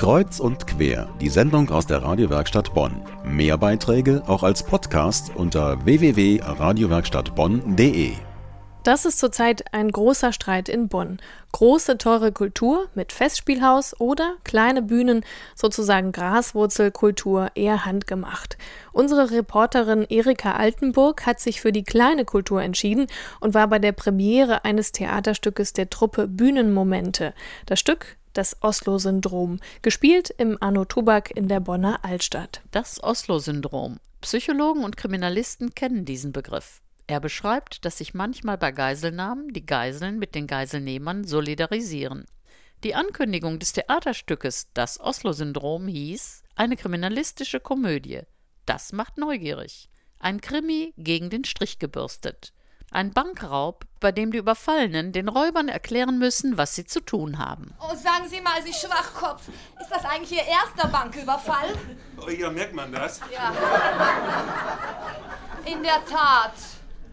[0.00, 3.02] Kreuz und quer, die Sendung aus der Radiowerkstatt Bonn.
[3.22, 8.12] Mehr Beiträge auch als Podcast unter www.radiowerkstattbonn.de.
[8.82, 11.18] Das ist zurzeit ein großer Streit in Bonn.
[11.52, 15.22] Große, teure Kultur mit Festspielhaus oder kleine Bühnen,
[15.54, 18.56] sozusagen Graswurzelkultur, eher handgemacht.
[18.92, 23.06] Unsere Reporterin Erika Altenburg hat sich für die kleine Kultur entschieden
[23.40, 27.34] und war bei der Premiere eines Theaterstückes der Truppe Bühnenmomente.
[27.66, 32.62] Das Stück das Oslo-Syndrom, gespielt im Anno Tobak in der Bonner Altstadt.
[32.70, 33.98] Das Oslo-Syndrom.
[34.20, 36.82] Psychologen und Kriminalisten kennen diesen Begriff.
[37.06, 42.26] Er beschreibt, dass sich manchmal bei Geiselnahmen die Geiseln mit den Geiselnehmern solidarisieren.
[42.84, 48.20] Die Ankündigung des Theaterstückes Das Oslo-Syndrom hieß eine kriminalistische Komödie.
[48.64, 49.90] Das macht neugierig.
[50.18, 52.52] Ein Krimi gegen den Strich gebürstet.
[52.92, 57.72] Ein Bankraub, bei dem die Überfallenen den Räubern erklären müssen, was sie zu tun haben.
[57.78, 59.42] Oh, sagen Sie mal, Sie Schwachkopf,
[59.80, 61.68] ist das eigentlich Ihr erster Banküberfall?
[62.20, 63.20] Oh, ja, merkt man das?
[63.32, 63.52] Ja.
[65.66, 66.54] In der Tat.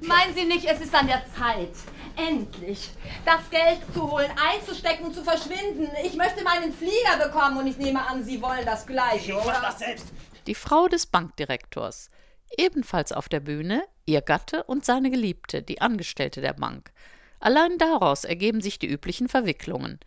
[0.01, 1.73] Meinen Sie nicht, es ist an der Zeit,
[2.15, 2.91] endlich
[3.25, 5.89] das Geld zu holen, einzustecken und zu verschwinden?
[6.03, 9.33] Ich möchte meinen Flieger bekommen und ich nehme an, Sie wollen das Gleiche.
[9.33, 10.07] Ich mach das selbst.
[10.47, 12.09] Die Frau des Bankdirektors.
[12.55, 16.91] Ebenfalls auf der Bühne ihr Gatte und seine Geliebte, die Angestellte der Bank.
[17.39, 19.99] Allein daraus ergeben sich die üblichen Verwicklungen.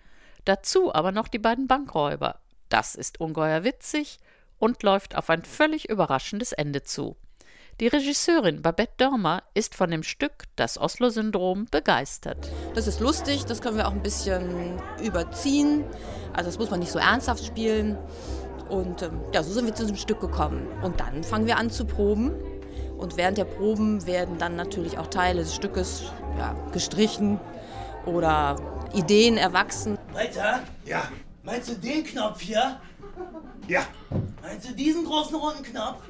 [0.45, 2.41] Dazu aber noch die beiden Bankräuber.
[2.69, 4.19] Das ist ungeheuer witzig
[4.59, 7.17] und läuft auf ein völlig überraschendes Ende zu.
[7.81, 12.51] Die Regisseurin Babette Dörmer ist von dem Stück Das Oslo-Syndrom begeistert.
[12.75, 15.85] Das ist lustig, das können wir auch ein bisschen überziehen.
[16.35, 17.97] Also das muss man nicht so ernsthaft spielen.
[18.71, 20.67] Und ähm, ja, so sind wir zu diesem Stück gekommen.
[20.83, 22.33] Und dann fangen wir an zu proben.
[22.97, 26.05] Und während der Proben werden dann natürlich auch Teile des Stückes
[26.39, 27.41] ja, gestrichen
[28.07, 28.57] oder
[28.93, 29.99] Ideen erwachsen.
[30.13, 30.61] Walter?
[30.85, 31.09] Ja.
[31.43, 32.81] Meinst du den Knopf hier?
[33.67, 33.87] Ja.
[34.43, 36.03] Meinst du diesen großen runden Knopf?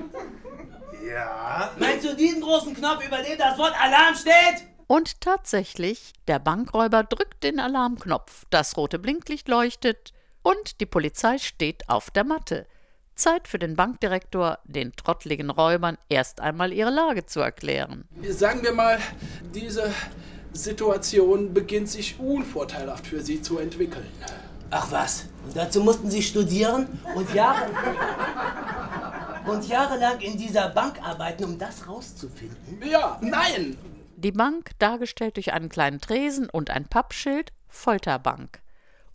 [1.08, 1.70] Ja.
[1.78, 4.66] Meinst du diesen großen Knopf, über dem das Wort Alarm steht?
[4.86, 10.12] Und tatsächlich, der Bankräuber drückt den Alarmknopf, das rote Blinklicht leuchtet
[10.42, 12.66] und die Polizei steht auf der Matte.
[13.14, 18.08] Zeit für den Bankdirektor, den trottligen Räubern erst einmal ihre Lage zu erklären.
[18.28, 18.98] Sagen wir mal,
[19.54, 19.92] diese
[20.52, 24.06] Situation beginnt sich unvorteilhaft für Sie zu entwickeln.
[24.70, 27.68] Ach was, und dazu mussten Sie studieren und Jahre
[29.46, 32.80] und jahrelang in dieser Bank arbeiten, um das rauszufinden?
[32.88, 33.76] Ja, nein!
[34.16, 38.60] Die Bank, dargestellt durch einen kleinen Tresen und ein Pappschild, Folterbank.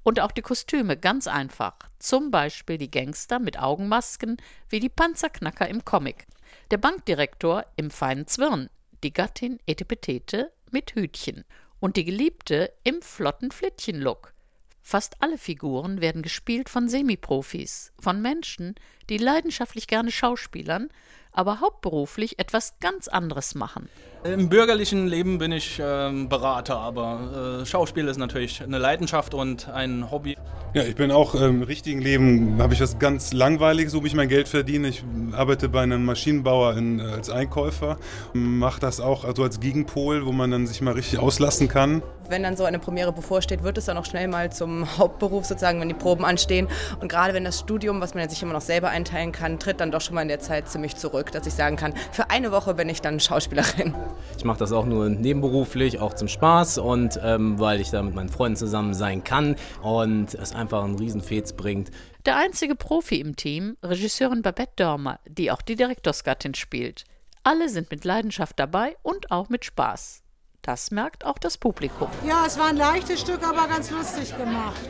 [0.05, 1.73] Und auch die Kostüme ganz einfach.
[1.97, 4.38] Zum Beispiel die Gangster mit Augenmasken
[4.69, 6.27] wie die Panzerknacker im Comic.
[6.69, 8.69] Der Bankdirektor im feinen Zwirn.
[9.03, 11.43] Die Gattin Etepetete mit Hütchen.
[11.79, 14.35] Und die Geliebte im flotten Flittchen-Look.
[14.83, 18.75] Fast alle Figuren werden gespielt von Semiprofis, von Menschen,
[19.09, 20.89] die leidenschaftlich gerne schauspielern,
[21.35, 23.90] aber hauptberuflich etwas ganz anderes machen.
[24.23, 29.69] Im bürgerlichen Leben bin ich ähm, Berater, aber äh, Schauspiel ist natürlich eine Leidenschaft und
[29.69, 30.35] ein Hobby.
[30.73, 34.16] Ja, ich bin auch ähm, im richtigen Leben, habe ich was ganz Langweiliges, wo ich
[34.16, 34.88] mein Geld verdiene.
[34.88, 38.00] Ich arbeite bei einem Maschinenbauer in, äh, als Einkäufer,
[38.34, 42.02] mache das auch also als Gegenpol, wo man dann sich mal richtig auslassen kann.
[42.30, 45.80] Wenn dann so eine Premiere bevorsteht, wird es dann auch schnell mal zum Hauptberuf sozusagen,
[45.80, 46.68] wenn die Proben anstehen.
[47.00, 49.80] Und gerade wenn das Studium, was man ja sich immer noch selber einteilen kann, tritt
[49.80, 52.52] dann doch schon mal in der Zeit ziemlich zurück, dass ich sagen kann, für eine
[52.52, 53.94] Woche bin ich dann Schauspielerin.
[54.38, 58.16] Ich mache das auch nur nebenberuflich, auch zum Spaß und ähm, weil ich da mit
[58.16, 61.91] meinen Freunden zusammen sein kann und es einfach einen Riesenfez bringt.
[62.25, 67.06] Der einzige Profi im Team, Regisseurin Babette Dörmer, die auch die Direktorsgattin spielt.
[67.44, 70.25] Alle sind mit Leidenschaft dabei und auch mit Spaß.
[70.66, 72.08] Das merkt auch das Publikum.
[72.26, 74.90] Ja, es war ein leichtes Stück, aber ganz lustig gemacht.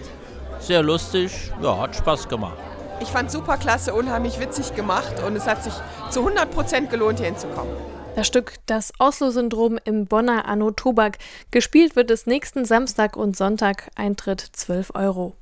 [0.59, 2.57] Sehr lustig, ja, hat Spaß gemacht.
[3.01, 5.73] Ich fand super klasse, unheimlich witzig gemacht und es hat sich
[6.11, 7.75] zu 100 Prozent gelohnt, hier hinzukommen.
[8.15, 11.17] Das Stück Das Oslo-Syndrom im Bonner Anno Tobak.
[11.51, 13.89] Gespielt wird es nächsten Samstag und Sonntag.
[13.95, 15.35] Eintritt 12 Euro.